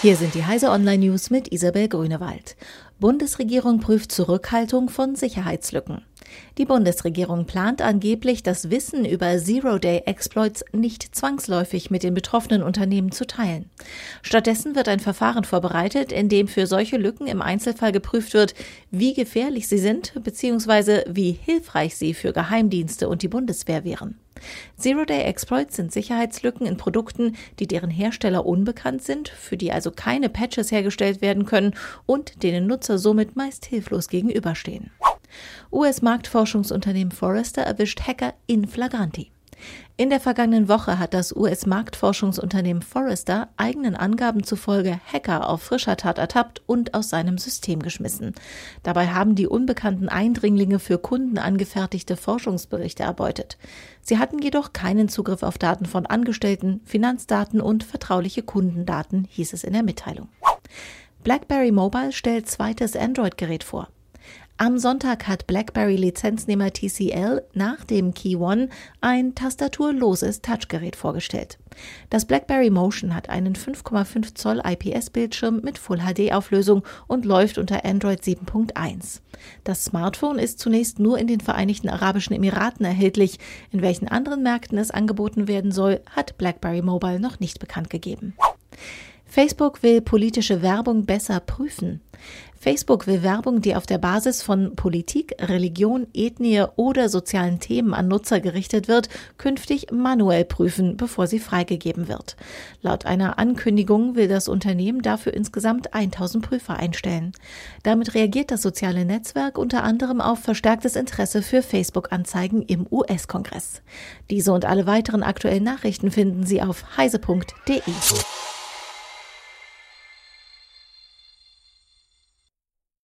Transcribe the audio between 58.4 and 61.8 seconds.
Kundendaten, hieß es in der Mitteilung. BlackBerry